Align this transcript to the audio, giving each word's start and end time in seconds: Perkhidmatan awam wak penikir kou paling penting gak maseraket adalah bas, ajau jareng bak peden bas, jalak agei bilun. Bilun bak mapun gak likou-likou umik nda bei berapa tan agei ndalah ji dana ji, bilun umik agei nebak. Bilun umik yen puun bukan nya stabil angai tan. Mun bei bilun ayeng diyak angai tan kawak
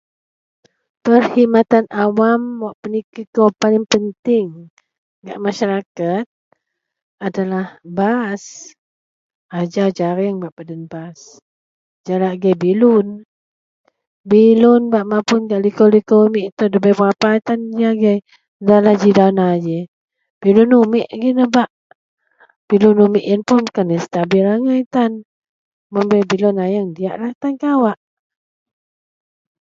Perkhidmatan 1.05 1.85
awam 2.03 2.41
wak 2.65 2.75
penikir 2.81 3.25
kou 3.37 3.49
paling 3.61 3.85
penting 3.93 4.47
gak 5.25 5.37
maseraket 5.43 6.25
adalah 7.27 7.65
bas, 7.97 8.43
ajau 9.59 9.89
jareng 9.99 10.37
bak 10.43 10.53
peden 10.57 10.81
bas, 10.91 11.19
jalak 12.05 12.33
agei 12.35 12.55
bilun. 12.63 13.07
Bilun 14.31 14.83
bak 14.93 15.05
mapun 15.11 15.41
gak 15.49 15.61
likou-likou 15.65 16.21
umik 16.25 16.45
nda 16.57 16.81
bei 16.83 16.97
berapa 16.99 17.29
tan 17.45 17.59
agei 17.91 18.17
ndalah 18.61 18.95
ji 19.01 19.11
dana 19.19 19.47
ji, 19.63 19.79
bilun 20.41 20.71
umik 20.83 21.05
agei 21.13 21.33
nebak. 21.37 21.69
Bilun 22.67 23.03
umik 23.05 23.25
yen 23.29 23.41
puun 23.47 23.61
bukan 23.69 23.85
nya 23.93 23.99
stabil 24.05 24.45
angai 24.55 24.81
tan. 24.93 25.11
Mun 25.93 26.05
bei 26.11 26.23
bilun 26.31 26.57
ayeng 26.65 26.87
diyak 26.97 27.15
angai 27.21 27.35
tan 27.41 27.53
kawak 27.61 27.97